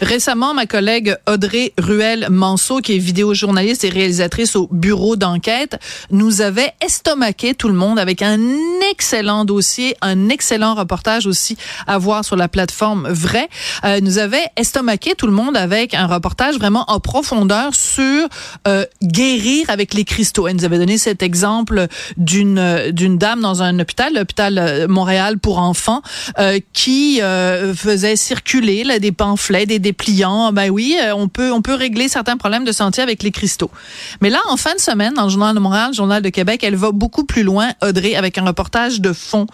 Récemment, 0.00 0.54
ma 0.54 0.66
collègue 0.66 1.16
Audrey 1.28 1.72
Ruel-Manceau, 1.78 2.78
qui 2.78 2.96
est 2.96 2.98
vidéojournaliste 2.98 3.84
et 3.84 3.88
réalisatrice 3.88 4.56
au 4.56 4.68
bureau 4.70 5.16
d'enquête, 5.16 5.78
nous 6.10 6.40
avait 6.40 6.72
estomaqué 6.84 7.54
tout 7.54 7.68
le 7.68 7.74
monde 7.74 7.98
avec 7.98 8.22
un 8.22 8.38
excellent 8.90 9.44
dossier, 9.44 9.96
un 10.00 10.28
excellent 10.28 10.74
reportage 10.74 11.26
aussi 11.26 11.56
à 11.86 11.98
voir 11.98 12.24
sur 12.24 12.36
la 12.36 12.48
plateforme 12.48 13.08
Vrai. 13.08 13.48
Euh, 13.84 14.00
nous 14.00 14.18
avait 14.18 14.46
estomaqué 14.56 15.14
tout 15.14 15.26
le 15.26 15.32
monde 15.32 15.56
avec 15.56 15.94
un 15.94 16.06
reportage 16.06 16.56
vraiment 16.56 16.84
en 16.88 17.00
profondeur 17.00 17.74
sur 17.74 18.28
euh, 18.66 18.84
guérir 19.02 19.70
avec 19.70 19.94
les 19.94 20.04
cristaux. 20.04 20.48
Elle 20.48 20.56
nous 20.56 20.64
avait 20.64 20.78
donné 20.78 20.98
cet 20.98 21.22
exemple 21.22 21.86
d'une 22.16 22.90
d'une 22.90 23.18
dame 23.18 23.40
dans 23.40 23.62
un 23.62 23.78
hôpital, 23.78 24.14
l'hôpital 24.14 24.58
euh, 24.58 24.88
Montréal 24.88 25.38
pour 25.38 25.58
enfants, 25.58 26.02
euh, 26.38 26.58
qui 26.72 27.20
euh, 27.22 27.74
faisait 27.74 28.16
circuler 28.16 28.84
là, 28.84 28.98
des 28.98 29.12
pamphlets, 29.12 29.66
des 29.66 29.78
dépliants. 29.84 30.52
Ben 30.52 30.70
oui, 30.70 30.96
euh, 31.00 31.14
on 31.14 31.28
peut 31.28 31.52
on 31.52 31.62
peut 31.62 31.74
régler 31.74 32.08
certains 32.08 32.36
problèmes 32.36 32.64
de 32.64 32.72
santé 32.72 33.02
avec 33.02 33.22
les 33.22 33.30
cristaux. 33.30 33.70
Mais 34.20 34.30
là, 34.30 34.40
en 34.48 34.56
fin 34.56 34.74
de 34.74 34.80
semaine, 34.80 35.14
dans 35.14 35.24
le 35.24 35.28
Journal 35.28 35.54
de 35.54 35.60
Montréal, 35.60 35.88
le 35.90 35.94
Journal 35.94 36.22
de 36.22 36.28
Québec, 36.30 36.64
elle 36.64 36.74
va 36.74 36.90
beaucoup 36.90 37.24
plus 37.24 37.44
loin, 37.44 37.72
Audrey, 37.82 38.16
avec 38.16 38.38
un 38.38 38.44
reportage 38.44 39.00
de 39.00 39.12
fond 39.12 39.46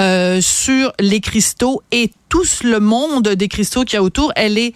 euh, 0.00 0.40
sur 0.40 0.92
les 0.98 1.20
cristaux 1.20 1.82
et 1.90 2.10
tout 2.28 2.44
le 2.64 2.80
monde 2.80 3.28
des 3.28 3.48
cristaux 3.48 3.84
qu'il 3.84 3.96
y 3.96 3.98
a 3.98 4.02
autour. 4.02 4.32
Elle 4.36 4.56
est 4.56 4.72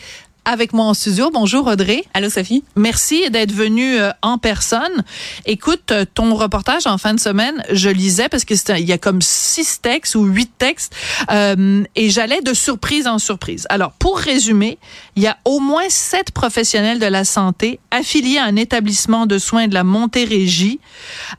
avec 0.47 0.73
moi 0.73 0.87
en 0.87 0.95
studio. 0.95 1.31
Bonjour 1.31 1.67
Audrey. 1.67 2.05
Allô 2.15 2.31
Sophie. 2.31 2.65
Merci 2.77 3.29
d'être 3.31 3.53
venue 3.53 3.99
euh, 3.99 4.11
en 4.23 4.39
personne. 4.39 5.05
Écoute, 5.45 5.93
euh, 5.93 6.07
ton 6.15 6.35
reportage 6.35 6.87
en 6.87 6.97
fin 6.97 7.13
de 7.13 7.21
semaine, 7.21 7.63
je 7.71 7.91
lisais 7.91 8.31
parce 8.31 8.45
que 8.45 8.55
il 8.79 8.87
y 8.87 8.93
a 8.93 8.99
comme 8.99 9.21
six 9.21 9.81
textes 9.83 10.15
ou 10.15 10.25
huit 10.25 10.51
textes 10.57 10.95
euh, 11.31 11.83
et 11.95 12.09
j'allais 12.09 12.41
de 12.41 12.55
surprise 12.55 13.07
en 13.07 13.19
surprise. 13.19 13.67
Alors 13.69 13.93
pour 13.93 14.19
résumer, 14.19 14.79
il 15.17 15.23
y 15.23 15.27
a 15.27 15.37
au 15.45 15.61
moins 15.61 15.89
sept 15.89 16.31
professionnels 16.31 16.99
de 16.99 17.07
la 17.07 17.25
santé 17.25 17.81
affiliés 17.91 18.39
à 18.39 18.45
un 18.45 18.57
établissement 18.57 19.27
de 19.27 19.39
soins 19.39 19.69
de 19.69 19.75
la 19.75 19.85
Montérégie 19.85 20.81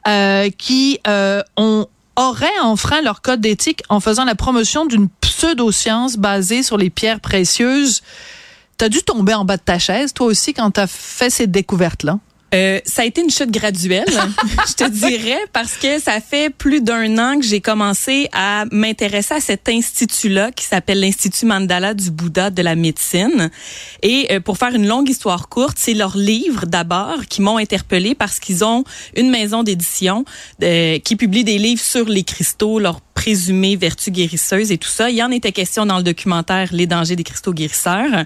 euh, 0.07 0.49
qui 0.57 0.99
euh, 1.07 1.41
ont 1.55 1.87
auraient 2.15 2.59
enfreint 2.63 3.01
leur 3.01 3.21
code 3.21 3.41
d'éthique 3.41 3.83
en 3.89 3.99
faisant 3.99 4.25
la 4.25 4.35
promotion 4.35 4.85
d'une 4.85 5.07
pseudoscience 5.21 6.17
basée 6.17 6.63
sur 6.63 6.77
les 6.77 6.89
pierres 6.89 7.19
précieuses. 7.19 8.01
T'as 8.77 8.89
dû 8.89 9.01
tomber 9.01 9.33
en 9.33 9.43
bas 9.43 9.57
de 9.57 9.61
ta 9.61 9.79
chaise, 9.79 10.13
toi 10.13 10.27
aussi, 10.27 10.53
quand 10.53 10.69
t'as 10.71 10.87
fait 10.87 11.29
cette 11.29 11.51
découverte-là? 11.51 12.19
Euh, 12.55 12.79
ça 12.85 13.01
a 13.01 13.05
été 13.05 13.21
une 13.21 13.29
chute 13.29 13.51
graduelle, 13.51 14.05
je 14.67 14.73
te 14.73 14.89
dirais, 14.89 15.39
parce 15.51 15.75
que 15.75 15.99
ça 15.99 16.21
fait 16.21 16.49
plus 16.49 16.79
d'un 16.79 17.17
an 17.17 17.39
que 17.39 17.45
j'ai 17.45 17.59
commencé 17.59 18.29
à 18.31 18.63
m'intéresser 18.71 19.33
à 19.33 19.41
cet 19.41 19.67
institut-là 19.67 20.51
qui 20.53 20.63
s'appelle 20.63 21.01
l'Institut 21.01 21.45
Mandala 21.45 21.93
du 21.93 22.09
Bouddha 22.09 22.49
de 22.49 22.61
la 22.61 22.75
médecine. 22.75 23.49
Et 24.01 24.27
euh, 24.31 24.39
pour 24.39 24.57
faire 24.57 24.73
une 24.73 24.87
longue 24.87 25.09
histoire 25.09 25.49
courte, 25.49 25.77
c'est 25.77 25.93
leurs 25.93 26.15
livres 26.15 26.65
d'abord 26.65 27.25
qui 27.27 27.41
m'ont 27.41 27.57
interpellée 27.57 28.15
parce 28.15 28.39
qu'ils 28.39 28.63
ont 28.63 28.85
une 29.17 29.29
maison 29.29 29.63
d'édition 29.63 30.23
euh, 30.63 30.99
qui 30.99 31.17
publie 31.17 31.43
des 31.43 31.57
livres 31.57 31.81
sur 31.81 32.05
les 32.05 32.23
cristaux, 32.23 32.79
leurs 32.79 33.01
présumées 33.31 33.75
vertus 33.75 34.13
guérisseuses 34.13 34.71
et 34.71 34.77
tout 34.77 34.87
ça. 34.87 35.09
Il 35.09 35.17
y 35.17 35.21
en 35.21 35.31
était 35.31 35.51
question 35.51 35.85
dans 35.85 35.97
le 35.97 36.03
documentaire 36.03 36.69
Les 36.71 36.87
dangers 36.87 37.17
des 37.17 37.25
cristaux 37.25 37.51
guérisseurs. 37.51 38.23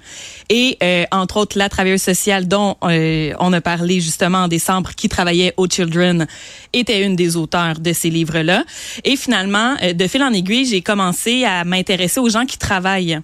Et 0.49 0.77
euh, 0.83 1.05
entre 1.11 1.37
autres, 1.37 1.57
la 1.57 1.69
travailleuse 1.69 2.03
sociale 2.03 2.47
dont 2.47 2.75
euh, 2.83 3.33
on 3.39 3.51
a 3.51 3.61
parlé 3.61 3.99
justement 3.99 4.43
en 4.43 4.47
décembre, 4.47 4.91
qui 4.95 5.09
travaillait 5.09 5.55
au 5.57 5.65
Children, 5.67 6.27
était 6.71 7.01
une 7.03 7.15
des 7.15 7.35
auteurs 7.35 7.79
de 7.79 7.93
ces 7.93 8.11
livres-là. 8.11 8.63
Et 9.03 9.15
finalement, 9.15 9.73
euh, 9.81 9.93
de 9.93 10.05
fil 10.05 10.21
en 10.21 10.31
aiguille, 10.33 10.65
j'ai 10.67 10.81
commencé 10.81 11.45
à 11.45 11.63
m'intéresser 11.63 12.19
aux 12.19 12.29
gens 12.29 12.45
qui 12.45 12.59
travaillent 12.59 13.19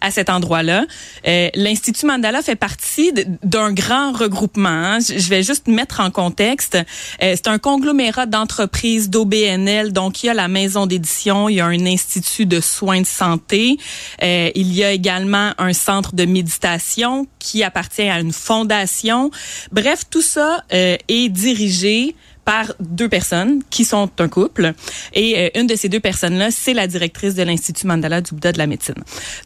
à 0.00 0.10
cet 0.10 0.30
endroit-là. 0.30 0.84
Euh, 1.28 1.48
L'Institut 1.54 2.06
Mandala 2.06 2.42
fait 2.42 2.56
partie 2.56 3.12
d'un 3.44 3.72
grand 3.72 4.10
regroupement. 4.10 4.68
hein. 4.68 4.98
Je 5.00 5.28
vais 5.28 5.44
juste 5.44 5.68
mettre 5.68 6.00
en 6.00 6.10
contexte. 6.10 6.74
Euh, 7.22 7.34
C'est 7.36 7.46
un 7.46 7.58
conglomérat 7.58 8.26
d'entreprises 8.26 9.10
d'OBNL. 9.10 9.92
Donc, 9.92 10.24
il 10.24 10.26
y 10.26 10.28
a 10.28 10.34
la 10.34 10.48
maison 10.48 10.86
d'édition, 10.86 11.19
il 11.26 11.54
y 11.56 11.60
a 11.60 11.66
un 11.66 11.86
institut 11.86 12.46
de 12.46 12.60
soins 12.60 13.00
de 13.00 13.06
santé. 13.06 13.76
Euh, 14.22 14.50
il 14.54 14.72
y 14.72 14.84
a 14.84 14.90
également 14.92 15.52
un 15.58 15.72
centre 15.72 16.14
de 16.14 16.24
méditation 16.24 17.26
qui 17.38 17.62
appartient 17.62 18.08
à 18.08 18.20
une 18.20 18.32
fondation. 18.32 19.30
Bref, 19.72 20.04
tout 20.10 20.22
ça 20.22 20.64
euh, 20.72 20.96
est 21.08 21.28
dirigé 21.28 22.14
par 22.44 22.72
deux 22.80 23.08
personnes 23.08 23.62
qui 23.70 23.84
sont 23.84 24.10
un 24.18 24.28
couple. 24.28 24.72
Et 25.14 25.38
euh, 25.38 25.60
une 25.60 25.66
de 25.66 25.76
ces 25.76 25.88
deux 25.88 26.00
personnes-là, 26.00 26.50
c'est 26.50 26.74
la 26.74 26.86
directrice 26.86 27.34
de 27.34 27.42
l'Institut 27.42 27.86
Mandala 27.86 28.20
du 28.20 28.32
Bouddha 28.32 28.52
de 28.52 28.58
la 28.58 28.66
médecine. 28.66 28.94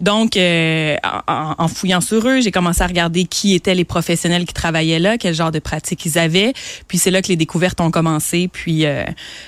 Donc, 0.00 0.36
euh, 0.36 0.96
en, 1.26 1.68
fouillant 1.68 2.00
sur 2.00 2.26
eux, 2.28 2.40
j'ai 2.40 2.50
commencé 2.50 2.82
à 2.82 2.86
regarder 2.86 3.24
qui 3.24 3.54
étaient 3.54 3.74
les 3.74 3.84
professionnels 3.84 4.44
qui 4.44 4.54
travaillaient 4.54 4.98
là, 4.98 5.18
quel 5.18 5.34
genre 5.34 5.50
de 5.50 5.58
pratiques 5.58 6.04
ils 6.06 6.18
avaient. 6.18 6.52
Puis 6.88 6.98
c'est 6.98 7.10
là 7.10 7.22
que 7.22 7.28
les 7.28 7.36
découvertes 7.36 7.80
ont 7.80 7.90
commencé, 7.90 8.48
puis 8.52 8.86
euh, 8.86 9.04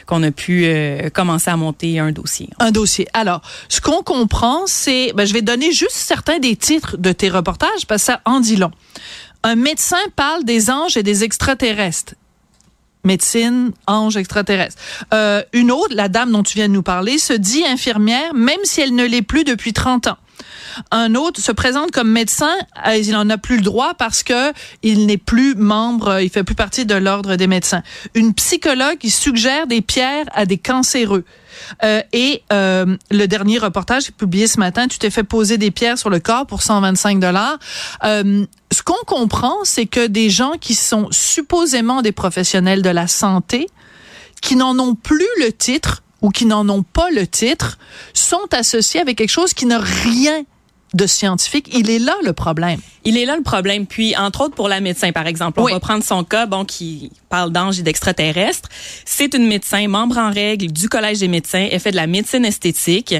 qu'on 0.06 0.22
a 0.22 0.30
pu 0.30 0.64
euh, 0.64 1.10
commencer 1.10 1.50
à 1.50 1.56
monter 1.56 1.98
un 1.98 2.12
dossier. 2.12 2.48
Un 2.58 2.70
dossier. 2.70 3.06
Alors, 3.12 3.42
ce 3.68 3.80
qu'on 3.80 4.02
comprend, 4.02 4.66
c'est, 4.66 5.12
ben, 5.14 5.24
je 5.24 5.32
vais 5.32 5.42
donner 5.42 5.72
juste 5.72 5.96
certains 5.96 6.38
des 6.38 6.56
titres 6.56 6.96
de 6.96 7.12
tes 7.12 7.28
reportages 7.28 7.86
parce 7.86 8.02
que 8.02 8.06
ça 8.06 8.20
en 8.24 8.40
dit 8.40 8.56
long. 8.56 8.70
Un 9.42 9.54
médecin 9.54 9.98
parle 10.16 10.44
des 10.44 10.70
anges 10.70 10.96
et 10.96 11.02
des 11.02 11.24
extraterrestres. 11.24 12.14
Médecine, 13.06 13.70
ange, 13.86 14.16
extraterrestre. 14.16 14.82
Euh, 15.14 15.40
une 15.52 15.70
autre, 15.70 15.94
la 15.94 16.08
dame 16.08 16.32
dont 16.32 16.42
tu 16.42 16.56
viens 16.56 16.66
de 16.66 16.72
nous 16.72 16.82
parler, 16.82 17.18
se 17.18 17.32
dit 17.32 17.64
infirmière, 17.64 18.34
même 18.34 18.58
si 18.64 18.80
elle 18.80 18.96
ne 18.96 19.04
l'est 19.04 19.22
plus 19.22 19.44
depuis 19.44 19.72
30 19.72 20.08
ans. 20.08 20.16
Un 20.90 21.14
autre 21.14 21.40
se 21.40 21.52
présente 21.52 21.92
comme 21.92 22.10
médecin, 22.10 22.52
euh, 22.86 22.96
il 22.96 23.12
n'en 23.12 23.30
a 23.30 23.38
plus 23.38 23.58
le 23.58 23.62
droit 23.62 23.94
parce 23.94 24.24
que 24.24 24.52
il 24.82 25.06
n'est 25.06 25.16
plus 25.18 25.54
membre, 25.54 26.08
euh, 26.08 26.22
il 26.22 26.30
fait 26.30 26.42
plus 26.42 26.56
partie 26.56 26.84
de 26.84 26.96
l'ordre 26.96 27.36
des 27.36 27.46
médecins. 27.46 27.82
Une 28.14 28.34
psychologue 28.34 28.98
qui 28.98 29.10
suggère 29.10 29.68
des 29.68 29.80
pierres 29.82 30.26
à 30.34 30.44
des 30.44 30.58
cancéreux. 30.58 31.24
Euh, 31.82 32.02
et 32.12 32.42
euh, 32.52 32.96
le 33.10 33.26
dernier 33.26 33.58
reportage 33.58 34.12
publié 34.12 34.46
ce 34.46 34.58
matin, 34.58 34.88
tu 34.88 34.98
t'es 34.98 35.10
fait 35.10 35.24
poser 35.24 35.58
des 35.58 35.70
pierres 35.70 35.98
sur 35.98 36.10
le 36.10 36.20
corps 36.20 36.46
pour 36.46 36.62
125 36.62 37.20
dollars. 37.20 37.58
Euh, 38.04 38.44
ce 38.72 38.82
qu'on 38.82 39.04
comprend, 39.06 39.56
c'est 39.64 39.86
que 39.86 40.06
des 40.06 40.30
gens 40.30 40.52
qui 40.60 40.74
sont 40.74 41.08
supposément 41.10 42.02
des 42.02 42.12
professionnels 42.12 42.82
de 42.82 42.90
la 42.90 43.06
santé, 43.06 43.68
qui 44.42 44.56
n'en 44.56 44.78
ont 44.78 44.94
plus 44.94 45.28
le 45.40 45.52
titre 45.52 46.02
ou 46.22 46.30
qui 46.30 46.46
n'en 46.46 46.68
ont 46.68 46.82
pas 46.82 47.10
le 47.10 47.26
titre, 47.26 47.78
sont 48.14 48.48
associés 48.52 49.00
avec 49.00 49.18
quelque 49.18 49.30
chose 49.30 49.54
qui 49.54 49.66
n'a 49.66 49.78
rien 49.78 50.44
de 50.94 51.06
scientifique. 51.06 51.68
Il 51.74 51.90
est 51.90 51.98
là 51.98 52.14
le 52.24 52.32
problème. 52.32 52.80
Il 53.04 53.18
est 53.18 53.24
là 53.24 53.36
le 53.36 53.42
problème. 53.42 53.86
Puis, 53.86 54.16
entre 54.16 54.42
autres, 54.42 54.54
pour 54.54 54.68
la 54.68 54.80
médecin, 54.80 55.12
par 55.12 55.26
exemple, 55.26 55.60
on 55.60 55.64
Oui. 55.64 55.72
va 55.72 55.80
prendre 55.80 56.02
son 56.04 56.24
cas, 56.24 56.46
bon, 56.46 56.64
qui 56.64 57.10
parle 57.28 57.50
d'anges 57.52 57.78
et 57.80 57.82
d'extraterrestres. 57.82 58.68
C'est 59.04 59.34
une 59.34 59.46
médecin, 59.46 59.86
membre 59.88 60.16
en 60.18 60.30
règle 60.30 60.68
du 60.72 60.88
Collège 60.88 61.18
des 61.18 61.28
médecins. 61.28 61.66
Elle 61.70 61.80
fait 61.80 61.90
de 61.90 61.96
la 61.96 62.06
médecine 62.06 62.44
esthétique 62.44 63.14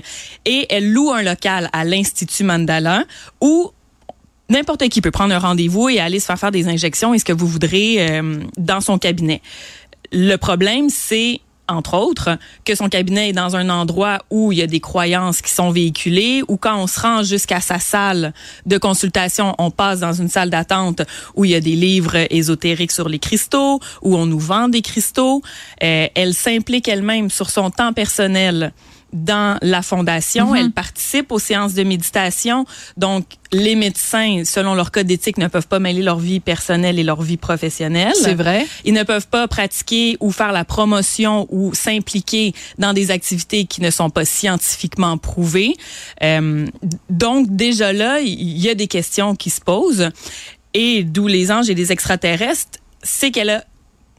et 0.44 0.66
elle 0.70 0.90
loue 0.92 1.10
un 1.12 1.22
local 1.22 1.68
à 1.72 1.84
l'Institut 1.84 2.44
Mandala 2.44 3.04
où 3.40 3.70
n'importe 4.48 4.88
qui 4.88 5.00
peut 5.00 5.10
prendre 5.10 5.34
un 5.34 5.38
rendez-vous 5.40 5.88
et 5.88 5.98
aller 5.98 6.20
se 6.20 6.26
faire 6.26 6.38
faire 6.38 6.52
des 6.52 6.68
injections 6.68 7.14
et 7.14 7.18
ce 7.18 7.24
que 7.24 7.32
vous 7.32 7.48
voudrez 7.48 7.96
euh, 7.98 8.38
dans 8.56 8.80
son 8.80 8.96
cabinet. 8.96 9.42
Le 10.12 10.36
problème, 10.36 10.88
c'est 10.88 11.40
entre 11.68 11.94
autres, 11.94 12.38
que 12.64 12.74
son 12.74 12.88
cabinet 12.88 13.30
est 13.30 13.32
dans 13.32 13.56
un 13.56 13.68
endroit 13.68 14.18
où 14.30 14.52
il 14.52 14.58
y 14.58 14.62
a 14.62 14.66
des 14.66 14.80
croyances 14.80 15.42
qui 15.42 15.50
sont 15.50 15.70
véhiculées, 15.70 16.42
ou 16.48 16.56
quand 16.56 16.76
on 16.76 16.86
se 16.86 17.00
rend 17.00 17.22
jusqu'à 17.22 17.60
sa 17.60 17.78
salle 17.78 18.32
de 18.66 18.78
consultation, 18.78 19.54
on 19.58 19.70
passe 19.70 20.00
dans 20.00 20.12
une 20.12 20.28
salle 20.28 20.50
d'attente 20.50 21.02
où 21.34 21.44
il 21.44 21.50
y 21.50 21.54
a 21.54 21.60
des 21.60 21.76
livres 21.76 22.26
ésotériques 22.30 22.92
sur 22.92 23.08
les 23.08 23.18
cristaux, 23.18 23.80
où 24.02 24.16
on 24.16 24.26
nous 24.26 24.38
vend 24.38 24.68
des 24.68 24.82
cristaux. 24.82 25.42
Euh, 25.82 26.06
elle 26.14 26.34
s'implique 26.34 26.88
elle-même 26.88 27.30
sur 27.30 27.50
son 27.50 27.70
temps 27.70 27.92
personnel 27.92 28.72
dans 29.12 29.58
la 29.62 29.82
fondation. 29.82 30.48
Mhm. 30.50 30.56
Elle 30.56 30.70
participe 30.72 31.32
aux 31.32 31.38
séances 31.38 31.74
de 31.74 31.82
méditation. 31.82 32.66
Donc, 32.96 33.24
les 33.52 33.76
médecins, 33.76 34.42
selon 34.44 34.74
leur 34.74 34.90
code 34.90 35.06
d'éthique, 35.06 35.38
ne 35.38 35.46
peuvent 35.46 35.68
pas 35.68 35.78
mêler 35.78 36.02
leur 36.02 36.18
vie 36.18 36.40
personnelle 36.40 36.98
et 36.98 37.04
leur 37.04 37.22
vie 37.22 37.36
professionnelle. 37.36 38.12
C'est 38.20 38.34
vrai. 38.34 38.66
Ils 38.84 38.94
ne 38.94 39.04
peuvent 39.04 39.28
pas 39.28 39.46
pratiquer 39.48 40.16
ou 40.20 40.32
faire 40.32 40.52
la 40.52 40.64
promotion 40.64 41.46
ou 41.50 41.72
s'impliquer 41.74 42.52
dans 42.78 42.92
des 42.92 43.10
activités 43.10 43.64
qui 43.64 43.80
ne 43.80 43.90
sont 43.90 44.10
pas 44.10 44.24
scientifiquement 44.24 45.16
prouvées. 45.18 45.76
Euh, 46.22 46.66
donc, 47.08 47.54
déjà 47.54 47.92
là, 47.92 48.20
il 48.20 48.58
y 48.58 48.68
a 48.68 48.74
des 48.74 48.88
questions 48.88 49.34
qui 49.34 49.50
se 49.50 49.60
posent. 49.60 50.10
Et 50.74 51.04
d'où 51.04 51.26
les 51.26 51.50
anges 51.50 51.70
et 51.70 51.74
les 51.74 51.90
extraterrestres, 51.90 52.80
c'est 53.02 53.30
qu'elle 53.30 53.50
a 53.50 53.64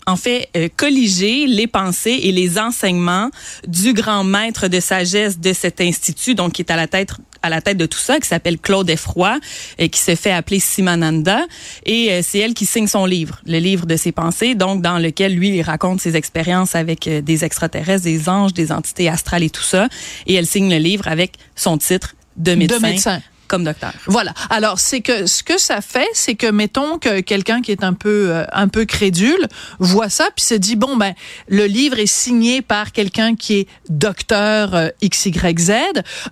en 0.07 0.15
fait 0.15 0.49
euh, 0.55 0.69
colliger 0.75 1.45
les 1.45 1.67
pensées 1.67 2.19
et 2.23 2.31
les 2.31 2.57
enseignements 2.57 3.29
du 3.67 3.93
grand 3.93 4.23
maître 4.23 4.67
de 4.67 4.79
sagesse 4.79 5.39
de 5.39 5.53
cet 5.53 5.81
institut, 5.81 6.33
donc 6.33 6.53
qui 6.53 6.63
est 6.63 6.71
à 6.71 6.75
la 6.75 6.87
tête 6.87 7.11
à 7.43 7.49
la 7.49 7.61
tête 7.61 7.77
de 7.77 7.85
tout 7.85 7.99
ça, 7.99 8.19
qui 8.19 8.27
s'appelle 8.27 8.57
Claude 8.57 8.89
Effroy, 8.89 9.39
et 9.77 9.89
qui 9.89 9.99
se 9.99 10.15
fait 10.15 10.31
appeler 10.31 10.59
Simananda. 10.59 11.41
Et 11.85 12.11
euh, 12.11 12.21
c'est 12.23 12.39
elle 12.39 12.55
qui 12.55 12.65
signe 12.65 12.87
son 12.87 13.05
livre, 13.05 13.41
le 13.45 13.59
livre 13.59 13.85
de 13.85 13.95
ses 13.95 14.11
pensées, 14.11 14.55
donc 14.55 14.81
dans 14.81 14.97
lequel 14.97 15.35
lui, 15.35 15.49
il 15.49 15.61
raconte 15.61 16.01
ses 16.01 16.15
expériences 16.15 16.73
avec 16.73 17.07
euh, 17.07 17.21
des 17.21 17.45
extraterrestres, 17.45 18.03
des 18.03 18.27
anges, 18.27 18.53
des 18.53 18.71
entités 18.71 19.07
astrales 19.07 19.43
et 19.43 19.51
tout 19.51 19.63
ça. 19.63 19.87
Et 20.25 20.33
elle 20.33 20.47
signe 20.47 20.69
le 20.69 20.77
livre 20.77 21.07
avec 21.07 21.33
son 21.55 21.77
titre 21.77 22.15
de 22.37 22.55
médecin. 22.55 22.79
médecin. 22.79 23.21
Comme 23.47 23.63
docteur. 23.63 23.93
Voilà. 24.07 24.33
Alors 24.49 24.79
c'est 24.79 25.01
que 25.01 25.25
ce 25.25 25.41
que 25.43 25.57
ça 25.57 25.81
fait, 25.81 26.07
c'est 26.13 26.35
que 26.35 26.47
mettons 26.47 26.97
que 26.99 27.21
quelqu'un 27.21 27.61
qui 27.61 27.71
est 27.71 27.83
un 27.83 27.93
peu 27.93 28.29
euh, 28.31 28.45
un 28.51 28.67
peu 28.67 28.85
crédule 28.85 29.47
voit 29.79 30.09
ça 30.09 30.27
puis 30.35 30.45
se 30.45 30.53
dit 30.53 30.75
bon 30.75 30.97
ben 30.97 31.13
le 31.47 31.65
livre 31.65 31.97
est 31.99 32.05
signé 32.05 32.61
par 32.61 32.91
quelqu'un 32.91 33.35
qui 33.35 33.59
est 33.59 33.67
docteur 33.89 34.75
euh, 34.75 34.89
XYZ, 35.03 35.71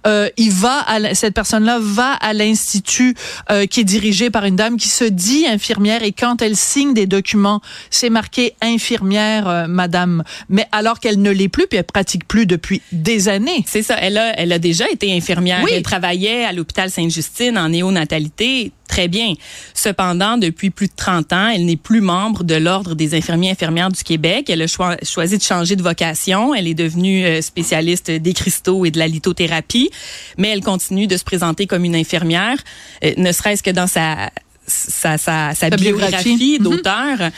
euh, 0.07 0.29
il 0.37 0.51
va 0.51 0.79
à 0.79 0.99
la- 0.99 1.15
cette 1.15 1.33
personne-là 1.33 1.79
va 1.81 2.13
à 2.13 2.33
l'institut 2.33 3.15
euh, 3.51 3.65
qui 3.65 3.81
est 3.81 3.85
dirigé 3.85 4.29
par 4.29 4.45
une 4.45 4.55
dame 4.55 4.77
qui 4.77 4.87
se 4.89 5.03
dit 5.05 5.45
infirmière 5.47 6.03
et 6.03 6.11
quand 6.11 6.41
elle 6.41 6.55
signe 6.55 6.93
des 6.93 7.05
documents, 7.05 7.61
c'est 7.89 8.09
marqué 8.09 8.55
infirmière 8.61 9.47
euh, 9.47 9.67
madame, 9.67 10.23
mais 10.49 10.67
alors 10.71 10.99
qu'elle 10.99 11.21
ne 11.21 11.31
l'est 11.31 11.49
plus 11.49 11.67
puis 11.67 11.77
elle 11.77 11.83
pratique 11.85 12.27
plus 12.27 12.45
depuis 12.45 12.81
des 12.91 13.29
années. 13.29 13.63
C'est 13.67 13.83
ça. 13.83 13.95
Elle 13.99 14.17
a, 14.17 14.37
elle 14.39 14.51
a 14.51 14.59
déjà 14.59 14.89
été 14.89 15.15
infirmière. 15.15 15.61
Oui. 15.63 15.71
Elle 15.73 15.83
travaillait 15.83 16.45
à 16.45 16.51
l'hôpital 16.51 16.89
Sainte-Justine 17.09 17.57
en 17.57 17.69
néonatalité. 17.69 18.71
Très 18.87 19.07
bien. 19.07 19.33
Cependant, 19.73 20.37
depuis 20.37 20.69
plus 20.69 20.87
de 20.87 20.93
30 20.95 21.33
ans, 21.33 21.47
elle 21.49 21.65
n'est 21.65 21.75
plus 21.75 22.01
membre 22.01 22.43
de 22.43 22.55
l'Ordre 22.55 22.93
des 22.95 23.15
infirmiers 23.15 23.49
et 23.49 23.51
infirmières 23.51 23.89
du 23.89 24.03
Québec. 24.03 24.49
Elle 24.49 24.61
a 24.61 24.67
choi- 24.67 24.97
choisi 25.03 25.37
de 25.37 25.43
changer 25.43 25.75
de 25.75 25.81
vocation. 25.83 26.53
Elle 26.53 26.67
est 26.67 26.73
devenue 26.75 27.25
euh, 27.25 27.41
spécialiste 27.41 28.11
des 28.11 28.33
cristaux 28.33 28.85
et 28.85 28.91
de 28.91 28.99
la 28.99 29.07
lithothérapie, 29.07 29.89
mais 30.37 30.49
elle 30.49 30.61
continue 30.61 31.07
de 31.07 31.17
se 31.17 31.23
présenter 31.23 31.65
comme 31.67 31.83
une 31.83 31.95
infirmière, 31.95 32.57
euh, 33.03 33.13
ne 33.17 33.31
serait-ce 33.31 33.63
que 33.63 33.71
dans 33.71 33.87
sa, 33.87 34.29
sa, 34.67 35.17
sa, 35.17 35.53
sa 35.53 35.69
Sa 35.69 35.75
biographie. 35.75 36.35
biographie 36.35 36.57
Mhm. 36.59 36.63
d'auteur. 36.63 37.31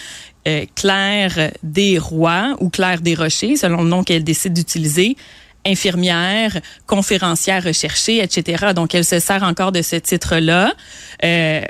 euh, 0.47 0.65
Claire 0.75 1.51
Desrois 1.61 2.55
ou 2.61 2.69
Claire 2.69 3.01
Desrochers, 3.01 3.57
selon 3.57 3.83
le 3.83 3.89
nom 3.89 4.03
qu'elle 4.03 4.23
décide 4.23 4.53
d'utiliser, 4.53 5.17
infirmière, 5.67 6.59
conférencière 6.85 7.63
recherchée, 7.63 8.23
etc. 8.23 8.67
Donc, 8.75 8.95
elle 8.95 9.05
se 9.05 9.19
sert 9.19 9.43
encore 9.43 9.71
de 9.71 9.81
ce 9.81 9.95
titre-là. 9.97 10.73
Euh, 11.23 11.61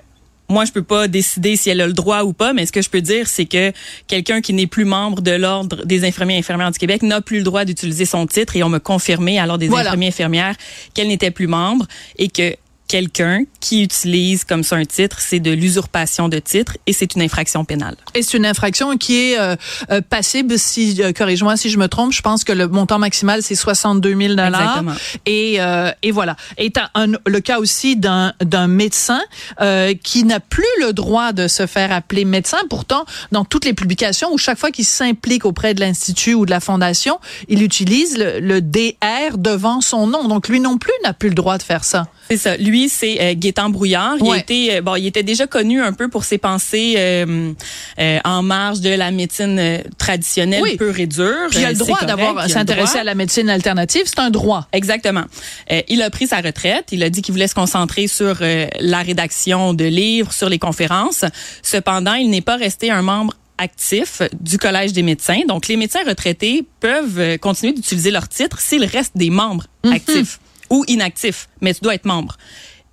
moi, 0.49 0.63
je 0.63 0.71
peux 0.71 0.83
pas 0.83 1.09
décider 1.09 1.57
si 1.57 1.69
elle 1.69 1.81
a 1.81 1.87
le 1.87 1.91
droit 1.93 2.21
ou 2.23 2.31
pas, 2.31 2.53
mais 2.53 2.65
ce 2.65 2.71
que 2.71 2.81
je 2.81 2.89
peux 2.89 3.01
dire, 3.01 3.27
c'est 3.27 3.45
que 3.45 3.73
quelqu'un 4.07 4.39
qui 4.39 4.53
n'est 4.53 4.65
plus 4.67 4.85
membre 4.85 5.21
de 5.21 5.31
l'Ordre 5.31 5.83
des 5.85 6.05
infirmiers 6.07 6.35
et 6.35 6.39
infirmières 6.39 6.71
du 6.71 6.79
Québec 6.79 7.01
n'a 7.03 7.19
plus 7.19 7.39
le 7.39 7.43
droit 7.43 7.65
d'utiliser 7.65 8.05
son 8.05 8.25
titre 8.27 8.55
et 8.55 8.63
on 8.63 8.69
m'a 8.69 8.79
confirmé, 8.79 9.39
alors 9.39 9.57
des 9.57 9.67
Voilà. 9.67 9.89
infirmiers 9.89 10.05
et 10.05 10.09
infirmières, 10.09 10.55
qu'elle 10.93 11.09
n'était 11.09 11.31
plus 11.31 11.47
membre 11.47 11.85
et 12.17 12.29
que 12.29 12.55
quelqu'un 12.87 13.43
qui 13.59 13.83
utilise 13.83 14.43
comme 14.43 14.63
ça 14.63 14.75
un 14.77 14.85
titre, 14.85 15.17
c'est 15.19 15.39
de 15.39 15.51
l'usurpation 15.51 16.29
de 16.29 16.39
titre 16.39 16.77
et 16.85 16.93
c'est 16.93 17.15
une 17.15 17.21
infraction 17.21 17.65
pénale. 17.65 17.95
Et 18.15 18.21
c'est 18.21 18.37
une 18.37 18.45
infraction 18.45 18.97
qui 18.97 19.17
est 19.31 19.39
euh, 19.39 19.55
euh, 19.91 20.01
passible, 20.01 20.57
si 20.57 21.01
euh, 21.01 21.11
corrige-moi 21.11 21.57
si 21.57 21.69
je 21.69 21.77
me 21.77 21.87
trompe, 21.87 22.13
je 22.13 22.21
pense 22.21 22.43
que 22.43 22.53
le 22.53 22.67
montant 22.67 22.99
maximal 22.99 23.43
c'est 23.43 23.55
62 23.55 24.09
000 24.15 24.29
dollars. 24.35 24.47
Exactement. 24.47 24.93
Et 25.25 25.55
euh, 25.59 25.91
et 26.01 26.11
voilà. 26.11 26.35
Et 26.57 26.71
t'as 26.71 26.89
un, 26.95 27.13
le 27.25 27.39
cas 27.39 27.59
aussi 27.59 27.95
d'un 27.95 28.33
d'un 28.41 28.67
médecin 28.67 29.21
euh, 29.61 29.93
qui 30.01 30.23
n'a 30.23 30.39
plus 30.39 30.63
le 30.81 30.93
droit 30.93 31.33
de 31.33 31.47
se 31.47 31.65
faire 31.65 31.91
appeler 31.91 32.25
médecin. 32.25 32.59
Pourtant, 32.69 33.05
dans 33.31 33.45
toutes 33.45 33.65
les 33.65 33.73
publications 33.73 34.31
où 34.31 34.37
chaque 34.37 34.57
fois 34.57 34.71
qu'il 34.71 34.85
s'implique 34.85 35.45
auprès 35.45 35.73
de 35.73 35.81
l'institut 35.81 36.33
ou 36.33 36.45
de 36.45 36.51
la 36.51 36.59
fondation, 36.59 37.19
il 37.47 37.63
utilise 37.63 38.17
le, 38.17 38.39
le 38.39 38.61
DR 38.61 39.37
devant 39.37 39.81
son 39.81 40.07
nom. 40.07 40.27
Donc 40.27 40.47
lui 40.47 40.59
non 40.59 40.77
plus 40.77 40.93
n'a 41.03 41.13
plus 41.13 41.29
le 41.29 41.35
droit 41.35 41.57
de 41.57 41.63
faire 41.63 41.83
ça. 41.83 42.07
C'est 42.29 42.37
ça. 42.37 42.57
Lui, 42.57 42.76
c'est 42.87 43.17
euh, 43.19 43.33
Gaétan 43.35 43.69
Brouillard. 43.69 44.15
Il, 44.19 44.25
a 44.27 44.29
Ouais. 44.29 44.39
été, 44.39 44.75
euh, 44.75 44.81
bon, 44.81 44.95
il 44.95 45.05
était 45.07 45.23
déjà 45.23 45.47
connu 45.47 45.81
un 45.81 45.93
peu 45.93 46.07
pour 46.07 46.23
ses 46.23 46.37
pensées 46.37 46.93
euh, 46.97 47.51
euh, 47.99 48.19
en 48.23 48.43
marge 48.43 48.79
de 48.81 48.89
la 48.91 49.09
médecine 49.11 49.57
euh, 49.59 49.77
traditionnelle 49.97 50.61
Oui. 50.61 50.77
pure 50.77 50.99
et 50.99 51.07
dure. 51.07 51.47
Puis 51.49 51.59
il 51.59 51.65
a 51.65 51.69
Euh, 51.69 51.71
le 51.71 51.77
c'est 51.77 51.83
droit 51.85 52.01
d'avoir 52.05 52.37
a 52.37 52.47
s'intéresser 52.49 52.99
à 52.99 53.03
la 53.03 53.15
médecine 53.15 53.49
alternative, 53.49 54.03
c'est 54.05 54.19
un 54.19 54.29
droit. 54.29 54.67
Exactement. 54.71 55.23
Euh, 55.71 55.81
il 55.87 56.01
a 56.03 56.09
pris 56.09 56.27
sa 56.27 56.37
retraite. 56.41 56.85
Il 56.91 57.01
a 57.03 57.09
dit 57.09 57.21
qu'il 57.23 57.31
voulait 57.33 57.47
se 57.47 57.55
concentrer 57.55 58.07
sur 58.07 58.37
euh, 58.41 58.67
la 58.79 58.99
rédaction 59.01 59.73
de 59.73 59.85
livres, 59.85 60.31
sur 60.31 60.49
les 60.49 60.59
conférences. 60.59 61.25
Cependant, 61.63 62.13
il 62.13 62.29
n'est 62.29 62.41
pas 62.41 62.57
resté 62.57 62.91
un 62.91 63.01
membre 63.01 63.33
actif 63.59 64.21
du 64.39 64.59
Collège 64.59 64.93
des 64.93 65.01
médecins. 65.01 65.39
Donc, 65.47 65.67
les 65.67 65.77
médecins 65.77 66.03
retraités 66.07 66.63
peuvent 66.79 67.17
euh, 67.19 67.37
continuer 67.37 67.73
d'utiliser 67.73 68.11
leur 68.11 68.27
titre 68.27 68.59
s'ils 68.59 68.85
restent 68.85 69.17
des 69.17 69.31
membres 69.31 69.65
actifs 69.91 70.39
ou 70.69 70.83
inactifs, 70.87 71.49
mais 71.61 71.73
tu 71.73 71.81
dois 71.81 71.95
être 71.95 72.05
membre. 72.05 72.37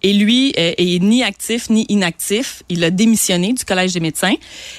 Et 0.05 0.13
lui 0.13 0.53
euh, 0.59 0.75
est 0.77 1.03
ni 1.03 1.23
actif 1.23 1.71
ni 1.71 1.87
inactif. 1.89 2.63
Il 2.69 2.85
a 2.85 2.91
démissionné 2.91 3.55
du 3.55 3.65
Collège 3.65 3.95
des 3.95 4.01
médecins. 4.01 4.35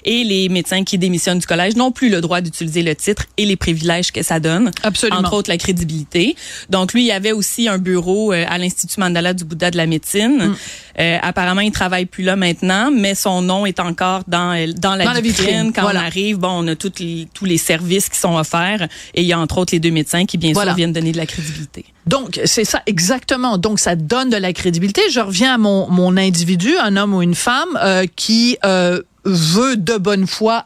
Et 0.06 0.24
les 0.24 0.50
médecins 0.50 0.84
qui 0.84 1.00
démissionnent 1.00 1.40
du 1.40 1.48
collège 1.48 1.76
n'ont 1.76 1.92
plus 1.92 2.10
le 2.10 2.22
droit 2.22 2.42
d'utiliser 2.42 2.84
le 2.84 2.96
titre 2.96 3.26
et 3.38 3.46
les 3.46 3.56
privilèges 3.56 4.12
que 4.12 4.22
ça 4.22 4.40
donne. 4.40 4.70
Absolument. 4.84 5.20
Entre 5.20 5.34
autres, 5.34 5.50
la 5.50 5.58
crédibilité. 5.58 6.36
Donc, 6.70 6.94
lui, 6.94 7.02
il 7.02 7.08
y 7.08 7.12
avait 7.12 7.32
aussi 7.32 7.68
un 7.68 7.80
bureau 7.80 8.34
euh, 8.34 8.46
à 8.48 8.60
l'Institut 8.60 9.00
Mandala 9.00 9.34
du 9.34 9.46
Bouddha 9.46 9.72
de 9.72 9.78
la 9.78 9.88
médecine. 9.88 10.50
Mm. 10.50 10.56
Euh, 11.00 11.18
apparemment, 11.22 11.62
il 11.62 11.72
travaille 11.72 12.06
plus 12.06 12.24
là 12.24 12.36
maintenant, 12.36 12.90
mais 12.92 13.16
son 13.16 13.42
nom 13.42 13.66
est 13.66 13.80
encore 13.80 14.22
dans, 14.28 14.52
euh, 14.54 14.72
dans 14.78 14.96
la 14.96 15.06
Dans 15.06 15.12
la 15.14 15.22
vitrine. 15.22 15.46
vitrine, 15.48 15.74
Quand 15.74 15.82
voilà. 15.82 16.02
on 16.02 16.04
arrive, 16.06 16.38
bon, 16.38 16.50
on 16.64 16.68
a 16.68 16.76
toutes 16.76 17.00
les- 17.00 17.28
tous 17.34 17.46
les 17.46 17.58
services 17.58 18.08
qui 18.10 18.18
sont 18.20 18.36
offerts. 18.38 18.88
Et 19.14 19.22
il 19.22 19.28
y 19.28 19.34
a 19.34 19.40
entre 19.40 19.58
autres 19.58 19.74
les 19.74 19.80
deux 19.80 19.92
médecins 19.92 20.26
qui, 20.26 20.38
bien 20.38 20.54
Voilà. 20.54 20.72
sûr, 20.72 20.78
viennent 20.78 20.94
donner 20.94 21.12
de 21.12 21.18
la 21.18 21.26
crédibilité. 21.26 21.86
Donc, 22.06 22.40
c'est 22.46 22.66
ça 22.66 22.82
exactement. 22.86 23.58
Donc, 23.58 23.80
ça 23.80 23.96
donne 23.96 24.30
de 24.30 24.38
la 24.38 24.54
crédibilité. 24.54 25.02
Je 25.12 25.20
reviens 25.20 25.56
à 25.56 25.58
mon, 25.58 25.90
mon 25.90 26.16
individu, 26.18 26.72
un 26.82 26.96
homme 26.98 27.14
ou 27.14 27.22
une 27.22 27.36
femme, 27.36 27.78
euh, 27.82 28.06
qui 28.16 28.58
euh, 28.64 29.02
veut 29.26 29.76
de 29.78 29.98
bonne 29.98 30.28
foi 30.28 30.66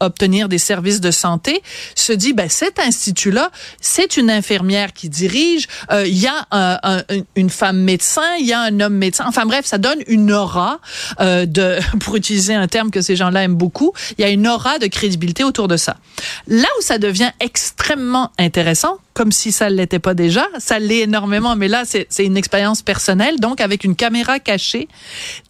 obtenir 0.00 0.48
des 0.48 0.58
services 0.58 1.00
de 1.00 1.10
santé, 1.10 1.62
se 1.94 2.12
dit, 2.12 2.32
ben, 2.32 2.48
cet 2.48 2.78
institut-là, 2.78 3.50
c'est 3.80 4.16
une 4.16 4.30
infirmière 4.30 4.92
qui 4.92 5.08
dirige, 5.08 5.68
euh, 5.92 6.06
il 6.06 6.18
y 6.18 6.26
a 6.26 6.46
un- 6.50 6.78
un- 6.82 7.02
une 7.36 7.50
femme 7.50 7.78
médecin, 7.78 8.34
il 8.38 8.46
y 8.46 8.52
a 8.52 8.60
un 8.60 8.80
homme 8.80 8.94
médecin. 8.94 9.24
Enfin 9.28 9.46
bref, 9.46 9.64
ça 9.66 9.78
donne 9.78 10.00
une 10.06 10.32
aura 10.32 10.80
euh, 11.20 11.46
de, 11.46 11.78
pour 12.00 12.16
utiliser 12.16 12.54
un 12.54 12.66
terme 12.68 12.90
que 12.90 13.00
ces 13.00 13.16
gens-là 13.16 13.44
aiment 13.44 13.54
beaucoup, 13.56 13.92
il 14.18 14.22
y 14.22 14.24
a 14.24 14.30
une 14.30 14.46
aura 14.48 14.78
de 14.78 14.86
crédibilité 14.86 15.44
autour 15.44 15.68
de 15.68 15.76
ça. 15.76 15.96
Là 16.48 16.68
où 16.78 16.82
ça 16.82 16.98
devient 16.98 17.30
extrêmement 17.40 18.30
intéressant, 18.38 18.98
comme 19.14 19.32
si 19.32 19.52
ça 19.52 19.70
ne 19.70 19.74
l'était 19.74 19.98
pas 19.98 20.14
déjà, 20.14 20.46
ça 20.58 20.78
l'est 20.78 21.00
énormément, 21.00 21.56
mais 21.56 21.68
là, 21.68 21.82
c'est 21.84 22.24
une 22.24 22.36
expérience 22.36 22.82
personnelle. 22.82 23.40
Donc, 23.40 23.60
avec 23.60 23.84
une 23.84 23.96
caméra 23.96 24.38
cachée, 24.38 24.88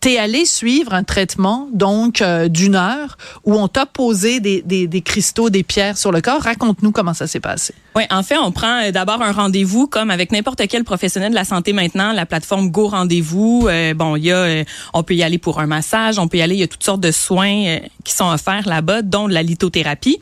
t'es 0.00 0.17
allé 0.17 0.45
suivre 0.45 0.95
un 0.95 1.05
traitement, 1.05 1.69
donc, 1.73 2.23
euh, 2.23 2.49
d'une 2.49 2.75
heure, 2.75 3.19
où 3.45 3.55
on 3.55 3.69
t'a 3.69 3.87
posé 3.87 4.40
des, 4.40 4.62
des, 4.62 4.87
des 4.87 5.02
cristaux, 5.02 5.50
des 5.50 5.62
pierres 5.62 5.99
sur 5.99 6.12
le 6.12 6.21
corps. 6.21 6.43
Raconte-nous 6.43 6.93
comment 6.93 7.14
ça 7.14 7.26
s'est 7.26 7.40
passé. 7.40 7.75
Oui, 7.97 8.04
en 8.11 8.23
fait, 8.23 8.37
on 8.38 8.52
prend 8.52 8.85
euh, 8.85 8.90
d'abord 8.92 9.20
un 9.20 9.32
rendez-vous 9.32 9.88
comme 9.88 10.11
avec 10.11 10.30
n'importe 10.30 10.62
quel 10.68 10.85
professionnel 10.85 11.30
de 11.30 11.35
la 11.35 11.44
santé 11.44 11.73
maintenant, 11.73 12.12
la 12.12 12.25
plateforme 12.25 12.70
Go 12.70 12.87
Rendez-vous. 12.87 13.66
euh, 13.68 13.94
bon, 13.94 14.14
il 14.14 14.25
y 14.26 14.30
a, 14.32 14.37
euh, 14.37 14.64
on 14.94 15.02
peut 15.02 15.14
y 15.14 15.25
aller 15.25 15.38
pour 15.38 15.59
un 15.59 15.66
massage, 15.66 16.18
on 16.18 16.28
peut 16.28 16.37
y 16.38 16.42
aller, 16.42 16.54
il 16.54 16.61
y 16.61 16.62
a 16.62 16.68
toutes 16.68 16.85
sortes 16.85 17.00
de 17.00 17.11
soins 17.11 17.64
euh, 17.66 17.78
qui 18.04 18.12
sont 18.14 18.26
offerts 18.30 18.68
là-bas, 18.68 19.02
dont 19.02 19.26
de 19.26 19.35
la 19.35 19.42
lithothérapie. 19.42 20.20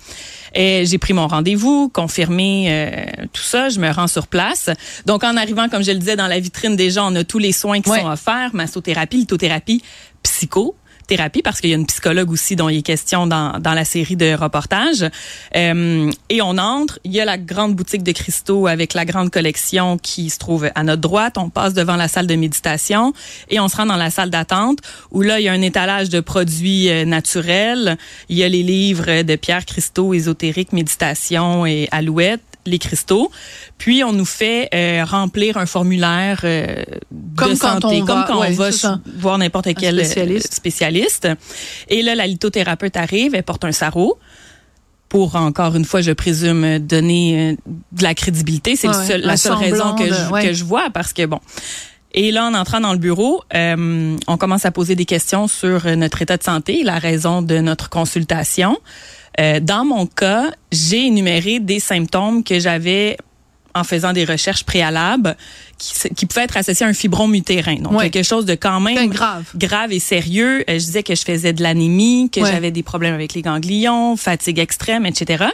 Et 0.55 0.87
j'ai 0.87 0.97
pris 0.97 1.13
mon 1.13 1.27
rendez-vous, 1.29 1.91
confirmé 1.91 2.69
euh, 2.71 3.05
tout 3.35 3.43
ça, 3.43 3.69
je 3.69 3.79
me 3.81 3.91
rends 3.91 4.07
sur 4.09 4.29
place. 4.29 4.71
Donc, 5.05 5.23
en 5.23 5.37
arrivant, 5.37 5.69
comme 5.69 5.85
je 5.85 5.91
le 5.93 5.99
disais, 5.99 6.17
dans 6.17 6.27
la 6.27 6.41
vitrine 6.41 6.75
déjà, 6.75 7.05
on 7.05 7.15
a 7.17 7.23
tous 7.25 7.39
les 7.39 7.53
soins 7.53 7.83
qui 7.83 7.91
Ouais. 7.91 8.01
sont 8.01 8.09
offerts, 8.09 8.51
massothérapie, 8.55 9.19
lithothérapie, 9.19 9.83
psycho 10.23 10.75
thérapie 11.09 11.43
parce 11.43 11.61
qu'il 11.61 11.71
y 11.71 11.73
a 11.73 11.77
une 11.77 11.87
psychologue 11.87 12.31
aussi 12.31 12.55
dont 12.55 12.69
il 12.69 12.79
est 12.79 12.83
question 12.83 13.27
dans, 13.27 13.59
dans 13.59 13.75
la 13.75 13.85
série 13.85 14.15
de 14.15 14.35
reportages. 14.35 15.05
Euh, 15.57 16.11
et 16.29 16.43
on 16.43 16.57
entre, 16.59 17.01
il 17.03 17.13
y 17.13 17.21
a 17.21 17.25
la 17.25 17.39
grande 17.39 17.75
boutique 17.75 18.05
de 18.05 18.13
cristaux 18.13 18.69
avec 18.69 18.95
la 18.95 19.05
grande 19.05 19.31
collection 19.31 19.99
qui 19.99 20.31
se 20.31 20.39
trouve 20.39 20.71
à 20.75 20.85
notre 20.85 21.01
droite. 21.01 21.37
On 21.37 21.51
passe 21.51 21.75
devant 21.75 21.97
la 21.97 22.07
salle 22.07 22.27
de 22.27 22.37
méditation 22.37 23.13
et 23.49 23.59
on 23.59 23.69
se 23.69 23.77
rend 23.77 23.87
dans 23.87 23.97
la 23.97 24.11
salle 24.11 24.31
d'attente 24.31 24.79
où 25.11 25.23
là, 25.23 25.41
il 25.41 25.45
y 25.45 25.49
a 25.49 25.53
un 25.53 25.63
étalage 25.63 26.11
de 26.11 26.21
produits 26.21 26.91
euh, 26.91 27.05
naturels. 27.05 27.97
Il 28.29 28.37
y 28.37 28.45
a 28.45 28.49
les 28.49 28.63
livres 28.63 29.23
de 29.23 29.37
Pierre 29.37 29.65
Cristaux, 29.65 30.15
ésotérique, 30.15 30.73
méditation 30.73 31.67
et 31.67 31.89
alouette 31.91 32.43
les 32.69 32.79
cristaux. 32.79 33.31
Puis 33.79 34.05
on 34.05 34.13
nous 34.13 34.25
fait 34.25 34.69
euh, 34.75 35.05
remplir 35.05 35.57
un 35.57 35.67
formulaire 35.67 36.41
euh, 36.45 36.67
Comme 37.37 37.55
de 37.55 37.59
quand 37.59 37.81
santé, 37.81 38.03
on 38.03 38.07
comme 38.07 38.19
va- 38.21 38.25
quand 38.29 38.41
ouais, 38.41 38.57
on 38.59 38.71
va 38.71 39.01
voir 39.19 39.39
n'importe 39.39 39.69
quel 39.75 39.99
euh, 39.99 40.05
spécialiste. 40.05 40.55
spécialiste. 40.55 41.29
Et 41.89 42.03
là, 42.03 42.15
la 42.15 42.27
lithothérapeute 42.27 42.97
arrive, 42.97 43.35
elle 43.35 43.43
porte 43.43 43.65
un 43.65 43.73
sarrau 43.73 44.19
pour 45.09 45.37
encore 45.37 45.75
une 45.75 45.87
fois, 45.87 46.03
je 46.03 46.13
présume, 46.13 46.79
donner 46.81 47.57
de 47.93 48.03
la 48.03 48.15
crédibilité. 48.15 48.77
C'est 48.77 48.89
Ouais, 48.89 49.19
la 49.19 49.37
seule 49.39 49.55
raison 49.55 49.95
que 49.95 50.05
de- 50.05 50.13
je, 50.13 50.31
ouais. 50.31 50.43
que 50.47 50.53
je 50.53 50.65
vois 50.65 50.91
parce 50.93 51.13
que 51.15 51.25
bon. 51.25 51.41
Et 52.21 52.33
là, 52.33 52.47
en 52.47 52.55
entrant 52.55 52.81
dans 52.81 52.93
le 52.93 52.99
bureau, 52.99 53.45
euh, 53.55 54.17
on 54.27 54.37
commence 54.37 54.65
à 54.65 54.73
poser 54.73 54.97
des 54.97 55.05
questions 55.05 55.47
sur 55.47 55.87
euh, 55.87 55.95
notre 55.95 56.21
état 56.21 56.37
de 56.37 56.43
santé, 56.43 56.83
la 56.83 56.99
raison 56.99 57.43
de 57.43 57.59
notre 57.59 57.91
consultation. 57.91 58.77
Euh, 59.39 59.61
dans 59.61 59.85
mon 59.85 60.05
cas, 60.07 60.51
j'ai 60.73 61.07
énuméré 61.07 61.61
des 61.61 61.79
symptômes 61.79 62.43
que 62.43 62.59
j'avais 62.59 63.17
en 63.73 63.85
faisant 63.85 64.13
des 64.13 64.25
recherches 64.25 64.65
préalables 64.65 65.37
qui, 65.79 66.27
pouvaient 66.27 66.43
être 66.43 66.57
associés 66.57 66.85
à 66.85 66.89
un 66.89 66.93
fibrom 66.93 67.33
utérin. 67.37 67.77
Donc, 67.77 67.93
Ouais. 67.93 68.11
quelque 68.11 68.25
chose 68.25 68.47
de 68.47 68.57
quand 68.57 68.81
même 68.81 69.11
grave. 69.11 69.45
grave 69.55 69.93
et 69.93 70.01
sérieux. 70.01 70.65
Je 70.67 70.75
disais 70.75 71.05
que 71.05 71.15
je 71.15 71.23
faisais 71.23 71.53
de 71.53 71.63
l'anémie, 71.63 72.31
que 72.31 72.41
Ouais. 72.41 72.51
j'avais 72.51 72.73
des 72.73 72.83
problèmes 72.83 73.15
avec 73.15 73.35
les 73.35 73.43
ganglions, 73.43 74.17
fatigue 74.17 74.59
extrême, 74.59 75.07
etc. 75.07 75.45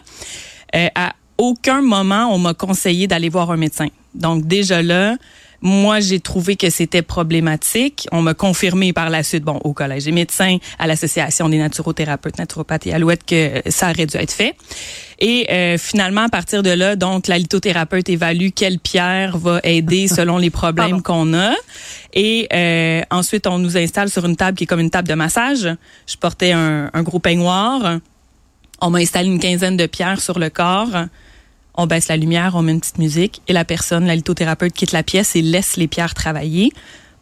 Euh, 0.75 0.89
à 0.95 1.13
aucun 1.37 1.83
moment, 1.83 2.29
on 2.33 2.39
m'a 2.39 2.55
conseillé 2.55 3.07
d'aller 3.07 3.29
voir 3.29 3.51
un 3.51 3.59
médecin. 3.59 3.89
Donc, 4.15 4.47
déjà 4.47 4.81
là, 4.81 5.17
moi, 5.65 5.99
j'ai 5.99 6.21
trouvé 6.21 6.57
que 6.57 6.69
c'était 6.69 7.01
problématique. 7.01 8.07
On 8.13 8.21
m'a 8.21 8.35
confirmé 8.35 8.93
par 8.93 9.09
la 9.09 9.23
suite, 9.23 9.45
bon, 9.45 9.59
au 9.65 9.73
collège 9.73 10.05
des 10.05 10.13
médecins, 10.13 10.59
à 10.79 10.87
l'association 10.87 11.49
des 11.49 11.57
naturothérapeutes, 11.57 12.39
naturopathes 12.39 12.87
et 12.87 12.93
alouettes, 12.93 13.25
que 13.25 13.63
ça 13.71 13.91
aurait 13.91 14.05
dû 14.05 14.19
être 14.19 14.31
fait. 14.31 14.55
Et 15.21 15.47
euh, 15.51 15.79
finalement, 15.79 16.21
à 16.21 16.29
partir 16.29 16.63
de 16.63 16.69
là, 16.69 16.97
donc, 16.97 17.29
la 17.29 17.39
lithothérapeute 17.39 18.11
évalue 18.11 18.49
quelle 18.55 18.79
pierre 18.79 19.39
va 19.39 19.61
aider 19.65 20.07
selon 20.19 20.37
les 20.37 20.51
problèmes 20.51 21.01
qu'on 21.01 21.33
a. 21.33 21.55
Et 22.13 22.47
euh, 22.53 23.01
ensuite, 23.11 23.47
on 23.47 23.59
nous 23.59 23.79
installe 23.79 24.11
sur 24.11 24.27
une 24.27 24.37
table 24.37 24.59
qui 24.59 24.65
est 24.65 24.67
comme 24.67 24.81
une 24.81 24.91
table 24.91 25.09
de 25.09 25.15
massage. 25.15 25.67
Je 26.07 26.17
portais 26.19 26.53
un, 26.53 26.91
un 26.93 27.03
gros 27.03 27.21
peignoir. 27.21 28.01
On 28.83 28.91
m'a 28.91 28.99
installé 28.99 29.29
une 29.29 29.41
quinzaine 29.41 29.79
de 29.79 29.87
pierres 29.87 30.21
sur 30.21 30.39
le 30.39 30.51
corps. 30.51 31.07
On 31.77 31.87
baisse 31.87 32.09
la 32.09 32.17
lumière, 32.17 32.55
on 32.55 32.63
met 32.63 32.73
une 32.73 32.81
petite 32.81 32.99
musique 32.99 33.43
et 33.49 33.53
la 33.53 33.65
personne, 33.65 34.07
la 34.07 34.15
lithothérapeute, 34.15 34.73
quitte 34.73 34.93
la 34.93 35.03
pièce 35.03 35.35
et 35.37 35.43
laisse 35.43 35.77
les 35.77 35.89
pierres 35.89 36.15
travailler 36.15 36.73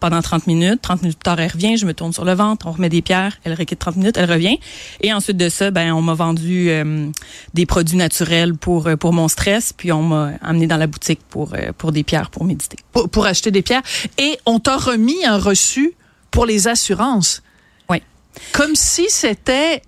pendant 0.02 0.20
30 0.20 0.48
minutes. 0.48 0.82
30 0.82 1.02
minutes 1.02 1.18
plus 1.18 1.22
tard, 1.22 1.38
elle 1.38 1.50
revient, 1.50 1.76
je 1.76 1.86
me 1.86 1.94
tourne 1.94 2.12
sur 2.12 2.24
le 2.24 2.34
ventre, 2.34 2.66
on 2.66 2.72
remet 2.72 2.88
des 2.88 3.02
pierres, 3.02 3.38
elle 3.44 3.54
requitte 3.54 3.78
30 3.78 3.96
minutes, 3.96 4.16
elle 4.18 4.30
revient. 4.30 4.58
Et 5.00 5.12
ensuite 5.12 5.36
de 5.36 5.48
ça, 5.48 5.70
ben, 5.70 5.92
on 5.92 6.02
m'a 6.02 6.14
vendu 6.14 6.70
euh, 6.70 7.08
des 7.54 7.66
produits 7.66 7.96
naturels 7.96 8.54
pour, 8.54 8.88
euh, 8.88 8.96
pour 8.96 9.12
mon 9.12 9.28
stress, 9.28 9.72
puis 9.72 9.92
on 9.92 10.02
m'a 10.02 10.32
amené 10.42 10.66
dans 10.66 10.76
la 10.76 10.88
boutique 10.88 11.20
pour, 11.30 11.54
euh, 11.54 11.72
pour 11.78 11.92
des 11.92 12.02
pierres 12.02 12.30
pour 12.30 12.44
méditer. 12.44 12.78
Pour, 12.92 13.08
pour 13.08 13.26
acheter 13.26 13.52
des 13.52 13.62
pierres. 13.62 13.82
Et 14.18 14.38
on 14.44 14.58
t'a 14.58 14.76
remis 14.76 15.24
un 15.24 15.38
reçu 15.38 15.94
pour 16.32 16.46
les 16.46 16.66
assurances. 16.66 17.42
Oui. 17.88 18.02
Comme 18.50 18.74
si 18.74 19.06
c'était, 19.08 19.82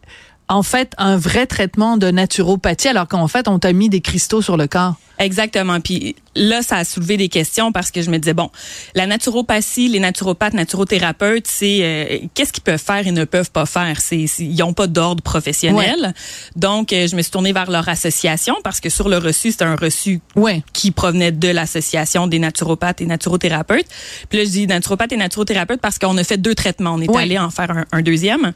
en 0.55 0.63
fait, 0.63 0.93
un 0.99 1.17
vrai 1.17 1.47
traitement 1.47 1.97
de 1.97 2.11
naturopathie, 2.11 2.89
alors 2.89 3.09
qu'en 3.09 3.27
fait, 3.29 3.49
on 3.49 3.59
t'a 3.59 3.73
mis 3.73 3.89
des 3.89 4.01
cristaux 4.01 4.41
sur 4.41 4.57
le 4.57 4.69
corps. 4.69 4.95
Exactement. 5.21 5.81
Puis 5.81 6.17
là, 6.35 6.63
ça 6.63 6.79
a 6.79 6.85
soulevé 6.85 7.17
des 7.17 7.29
questions 7.29 7.71
parce 7.71 7.93
que 7.93 8.03
je 8.03 8.11
me 8.11 8.19
disais 8.19 8.35
bon, 8.35 8.51
la 8.97 9.07
naturopathie, 9.07 9.89
les 9.89 10.01
naturopathes, 10.01 10.55
naturothérapeutes, 10.55 11.47
c'est 11.47 11.79
euh, 11.83 12.19
qu'est-ce 12.35 12.53
qu'ils 12.53 12.65
peuvent 12.65 12.83
faire 12.83 13.07
et 13.07 13.13
ne 13.13 13.25
peuvent 13.25 13.53
pas 13.53 13.65
faire? 13.65 14.01
C'est 14.01 14.27
ils 14.41 14.57
n'ont 14.57 14.73
pas 14.73 14.89
d'ordre 14.89 15.23
professionnel. 15.23 16.15
Donc, 16.57 16.93
euh, 16.93 17.07
je 17.07 17.15
me 17.15 17.23
suis 17.23 17.31
tournée 17.31 17.53
vers 17.53 17.71
leur 17.71 17.89
association 17.89 18.57
parce 18.65 18.81
que 18.81 18.89
sur 18.91 19.09
le 19.09 19.19
reçu, 19.19 19.53
c'était 19.53 19.65
un 19.65 19.77
reçu 19.77 20.21
Ouais. 20.35 20.65
qui 20.73 20.91
provenait 20.91 21.31
de 21.31 21.49
l'association 21.49 22.27
des 22.27 22.41
naturopathes 22.41 23.01
et 23.01 23.07
naturothérapeutes. 23.07 23.87
Puis 24.29 24.39
là, 24.41 24.45
je 24.45 24.51
dis 24.51 24.67
naturopathes 24.67 25.13
et 25.13 25.17
naturothérapeutes 25.17 25.81
parce 25.81 26.01
qu'on 26.01 26.17
a 26.19 26.25
fait 26.25 26.39
deux 26.39 26.57
traitements. 26.57 26.95
On 26.95 27.01
est 27.01 27.17
allé 27.17 27.39
en 27.39 27.51
faire 27.51 27.71
un, 27.71 27.85
un 27.93 28.03
deuxième. 28.03 28.53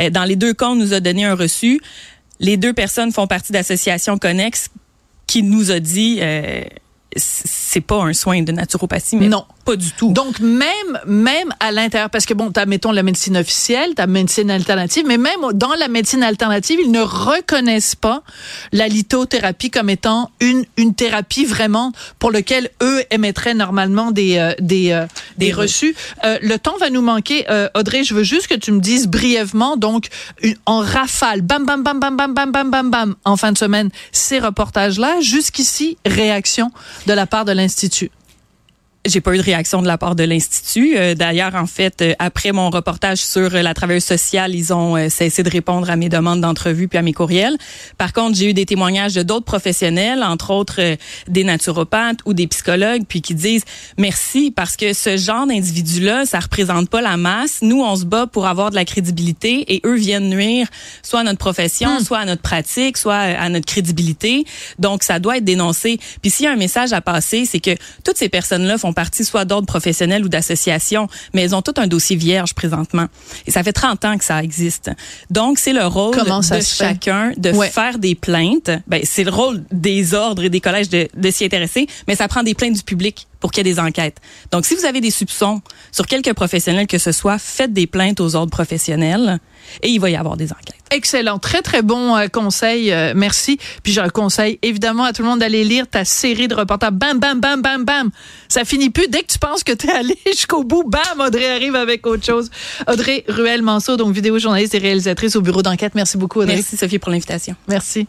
Euh, 0.00 0.10
dans 0.10 0.24
les 0.24 0.36
deux 0.36 0.54
cas, 0.54 0.68
on 0.68 0.76
nous 0.76 0.94
a 0.94 1.00
donné 1.00 1.24
un 1.24 1.34
reçu. 1.36 1.80
Les 2.40 2.56
deux 2.56 2.72
personnes 2.72 3.12
font 3.12 3.26
partie 3.26 3.52
d'associations 3.52 4.18
connexes 4.18 4.68
qui 5.26 5.42
nous 5.42 5.70
a 5.70 5.80
dit 5.80 6.18
euh, 6.20 6.62
c'est 7.16 7.80
pas 7.80 8.02
un 8.02 8.12
soin 8.12 8.42
de 8.42 8.52
naturopathie, 8.52 9.16
mais 9.16 9.28
Non. 9.28 9.44
Pas 9.66 9.76
du 9.76 9.90
tout. 9.92 10.12
Donc, 10.12 10.38
même, 10.40 10.90
même 11.06 11.52
à 11.60 11.72
l'intérieur, 11.72 12.08
parce 12.08 12.24
que 12.24 12.32
bon, 12.34 12.50
t'as, 12.52 12.64
mettons, 12.66 12.92
la 12.92 13.02
médecine 13.02 13.36
officielle, 13.36 13.90
t'as 13.96 14.06
médecine 14.06 14.50
alternative, 14.50 15.04
mais 15.06 15.18
même 15.18 15.40
dans 15.52 15.74
la 15.74 15.88
médecine 15.88 16.22
alternative, 16.22 16.78
ils 16.82 16.90
ne 16.92 17.00
reconnaissent 17.02 17.96
pas 17.96 18.22
la 18.72 18.86
lithothérapie 18.88 19.70
comme 19.70 19.90
étant 19.90 20.30
une, 20.40 20.64
une 20.76 20.94
thérapie 20.94 21.44
vraiment 21.44 21.92
pour 22.18 22.30
lequel 22.30 22.70
eux 22.82 23.02
émettraient 23.10 23.54
normalement 23.54 24.12
des, 24.12 24.38
euh, 24.38 24.54
des, 24.60 24.92
euh, 24.92 25.04
des, 25.36 25.46
Des 25.48 25.52
reçus. 25.52 25.94
Euh, 26.24 26.38
le 26.42 26.58
temps 26.58 26.76
va 26.78 26.88
nous 26.90 27.02
manquer. 27.02 27.44
Euh, 27.50 27.68
Audrey, 27.74 28.04
je 28.04 28.14
veux 28.14 28.22
juste 28.24 28.46
que 28.46 28.54
tu 28.54 28.70
me 28.72 28.80
dises 28.80 29.08
brièvement, 29.08 29.76
donc, 29.76 30.06
une- 30.42 30.56
en 30.66 30.78
rafale, 30.78 31.42
bam, 31.42 31.66
bam, 31.66 31.82
bam, 31.82 31.98
bam, 31.98 32.16
bam, 32.16 32.32
bam, 32.34 32.52
bam, 32.52 32.70
bam, 32.70 32.90
bam, 32.90 33.14
en 33.24 33.36
fin 33.36 33.50
de 33.52 33.58
semaine, 33.58 33.90
ces 34.12 34.38
reportages-là, 34.38 35.20
jusqu'ici, 35.20 35.98
réaction 36.06 36.70
de 37.08 37.12
la 37.12 37.26
part 37.26 37.44
de 37.44 37.52
l'Institut. 37.52 38.10
J'ai 39.06 39.20
pas 39.20 39.34
eu 39.34 39.38
de 39.38 39.42
réaction 39.42 39.82
de 39.82 39.86
la 39.86 39.98
part 39.98 40.16
de 40.16 40.24
l'institut. 40.24 40.96
Euh, 40.96 41.14
D'ailleurs, 41.14 41.54
en 41.54 41.66
fait, 41.66 42.02
euh, 42.02 42.14
après 42.18 42.50
mon 42.50 42.70
reportage 42.70 43.18
sur 43.18 43.54
euh, 43.54 43.62
la 43.62 43.72
travailleuse 43.72 44.04
sociale, 44.04 44.54
ils 44.54 44.72
ont 44.72 44.96
cessé 45.08 45.42
de 45.42 45.50
répondre 45.50 45.88
à 45.90 45.96
mes 45.96 46.08
demandes 46.08 46.40
d'entrevue 46.40 46.88
puis 46.88 46.98
à 46.98 47.02
mes 47.02 47.12
courriels. 47.12 47.56
Par 47.98 48.12
contre, 48.12 48.36
j'ai 48.36 48.50
eu 48.50 48.54
des 48.54 48.66
témoignages 48.66 49.14
de 49.14 49.22
d'autres 49.22 49.44
professionnels, 49.44 50.22
entre 50.22 50.50
autres 50.50 50.80
des 51.28 51.44
naturopathes 51.44 52.18
ou 52.24 52.34
des 52.34 52.46
psychologues, 52.46 53.02
puis 53.08 53.22
qui 53.22 53.34
disent 53.34 53.64
merci 53.96 54.50
parce 54.50 54.76
que 54.76 54.92
ce 54.92 55.16
genre 55.16 55.46
d'individu-là, 55.46 56.26
ça 56.26 56.40
représente 56.40 56.90
pas 56.90 57.00
la 57.00 57.16
masse. 57.16 57.58
Nous, 57.62 57.82
on 57.82 57.96
se 57.96 58.04
bat 58.04 58.26
pour 58.26 58.46
avoir 58.46 58.70
de 58.70 58.74
la 58.74 58.84
crédibilité 58.84 59.74
et 59.74 59.80
eux 59.84 59.96
viennent 59.96 60.28
nuire 60.28 60.66
soit 61.02 61.20
à 61.20 61.24
notre 61.24 61.38
profession, 61.38 62.00
soit 62.00 62.18
à 62.18 62.24
notre 62.24 62.42
pratique, 62.42 62.96
soit 62.96 63.14
à 63.14 63.48
notre 63.48 63.66
crédibilité. 63.66 64.44
Donc, 64.78 65.02
ça 65.02 65.18
doit 65.18 65.38
être 65.38 65.44
dénoncé. 65.44 65.98
Puis 66.22 66.30
s'il 66.30 66.44
y 66.44 66.48
a 66.48 66.52
un 66.52 66.56
message 66.56 66.92
à 66.92 67.00
passer, 67.00 67.44
c'est 67.44 67.60
que 67.60 67.76
toutes 68.04 68.16
ces 68.16 68.28
personnes-là 68.28 68.78
font 68.78 68.92
partie 68.96 69.24
soit 69.24 69.44
d'ordre 69.44 69.66
professionnel 69.66 70.24
ou 70.24 70.28
d'association, 70.28 71.06
mais 71.32 71.42
elles 71.42 71.54
ont 71.54 71.62
tout 71.62 71.74
un 71.76 71.86
dossier 71.86 72.16
vierge 72.16 72.54
présentement. 72.54 73.06
Et 73.46 73.52
ça 73.52 73.62
fait 73.62 73.72
30 73.72 74.04
ans 74.06 74.18
que 74.18 74.24
ça 74.24 74.42
existe. 74.42 74.90
Donc, 75.30 75.58
c'est 75.60 75.72
le 75.72 75.86
rôle 75.86 76.16
de 76.16 76.42
fait? 76.42 76.60
chacun 76.64 77.32
de 77.36 77.50
Ouais. 77.52 77.68
faire 77.70 77.98
des 77.98 78.14
plaintes. 78.16 78.70
Ben, 78.88 79.02
c'est 79.04 79.22
le 79.24 79.30
rôle 79.30 79.62
des 79.70 80.14
ordres 80.14 80.42
et 80.44 80.50
des 80.50 80.60
collèges 80.60 80.88
de, 80.88 81.06
de 81.14 81.30
s'y 81.30 81.44
intéresser, 81.44 81.86
mais 82.08 82.16
ça 82.16 82.26
prend 82.26 82.42
des 82.42 82.54
plaintes 82.54 82.72
du 82.74 82.82
public 82.82 83.28
pour 83.46 83.52
qu'il 83.52 83.64
y 83.64 83.70
ait 83.70 83.74
des 83.74 83.78
enquêtes. 83.78 84.16
Donc, 84.50 84.66
si 84.66 84.74
vous 84.74 84.86
avez 84.86 85.00
des 85.00 85.12
soupçons 85.12 85.62
sur 85.92 86.08
quelques 86.08 86.32
professionnels 86.32 86.88
que 86.88 86.98
ce 86.98 87.12
soit, 87.12 87.38
faites 87.38 87.72
des 87.72 87.86
plaintes 87.86 88.20
aux 88.20 88.34
ordres 88.34 88.50
professionnels 88.50 89.38
et 89.84 89.88
il 89.88 90.00
va 90.00 90.10
y 90.10 90.16
avoir 90.16 90.36
des 90.36 90.50
enquêtes. 90.50 90.74
Excellent, 90.90 91.38
très 91.38 91.62
très 91.62 91.82
bon 91.82 92.16
euh, 92.16 92.26
conseil, 92.26 92.90
euh, 92.90 93.12
merci. 93.14 93.60
Puis 93.84 93.92
je 93.92 94.00
conseille 94.08 94.58
évidemment 94.62 95.04
à 95.04 95.12
tout 95.12 95.22
le 95.22 95.28
monde 95.28 95.38
d'aller 95.38 95.62
lire 95.62 95.86
ta 95.86 96.04
série 96.04 96.48
de 96.48 96.56
reportages. 96.56 96.90
Bam, 96.90 97.20
bam, 97.20 97.38
bam, 97.38 97.62
bam, 97.62 97.84
bam. 97.84 98.10
Ça 98.48 98.64
finit 98.64 98.90
plus. 98.90 99.06
Dès 99.06 99.22
que 99.22 99.30
tu 99.30 99.38
penses 99.38 99.62
que 99.62 99.72
tu 99.72 99.86
es 99.86 99.92
allé 99.96 100.18
jusqu'au 100.26 100.64
bout, 100.64 100.82
bam, 100.82 101.20
Audrey 101.24 101.48
arrive 101.48 101.76
avec 101.76 102.04
autre 102.08 102.26
chose. 102.26 102.50
Audrey 102.88 103.24
Ruel-Manceau, 103.28 103.96
donc 103.96 104.12
vidéo 104.12 104.40
journaliste 104.40 104.74
et 104.74 104.78
réalisatrice 104.78 105.36
au 105.36 105.40
bureau 105.40 105.62
d'enquête. 105.62 105.94
Merci 105.94 106.18
beaucoup, 106.18 106.40
Audrey. 106.40 106.56
Merci 106.56 106.76
Sophie 106.76 106.98
pour 106.98 107.12
l'invitation. 107.12 107.54
Merci. 107.68 108.08